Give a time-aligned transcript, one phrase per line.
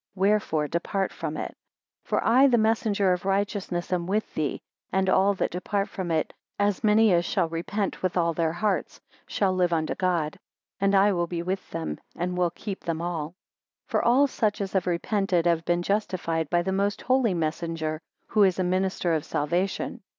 [0.15, 1.49] Wherefore depart from it.
[2.05, 4.59] 9 For I the messenger of righteousness am with thee,
[4.91, 8.99] and all that depart from it: as many as shall repent with all their hearts,
[9.27, 10.39] shall live unto God;
[10.79, 13.33] and I will be with them, and will keep them all.
[13.89, 18.01] 10 For all such as have repented have been justified by the most holy messenger,
[18.29, 20.01] who is a minister of salvation.